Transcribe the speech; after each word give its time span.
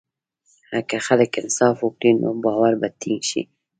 که 0.89 0.97
خلک 1.07 1.31
انصاف 1.41 1.77
وکړي، 1.81 2.11
نو 2.21 2.29
باور 2.43 2.73
به 2.81 2.87
ټینګ 3.01 3.21
شي. 3.29 3.41